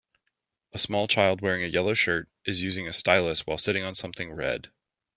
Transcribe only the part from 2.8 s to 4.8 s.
a stylus while sitting on something red.